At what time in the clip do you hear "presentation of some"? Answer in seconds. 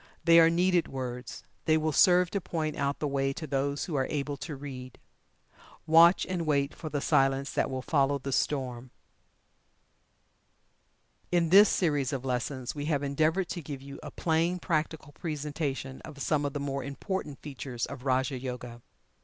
15.11-16.45